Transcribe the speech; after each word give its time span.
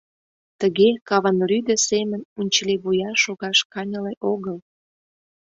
Тыге 0.59 0.89
каванрӱдӧ 1.07 1.75
семын 1.87 2.21
унчыливуя 2.39 3.09
шогаш 3.23 3.59
каньыле 3.73 4.13
огыл. 4.31 4.57